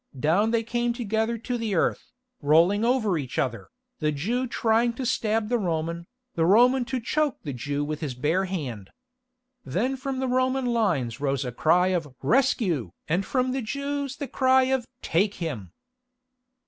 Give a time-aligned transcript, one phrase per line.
[0.19, 2.11] Down they came together to the earth,
[2.41, 3.67] rolling over each other,
[3.99, 8.15] the Jew trying to stab the Roman, the Roman to choke the Jew with his
[8.15, 8.89] bare hand.
[9.63, 14.27] Then from the Roman lines rose a cry of "Rescue!" and from the Jews a
[14.27, 15.71] cry of "Take him."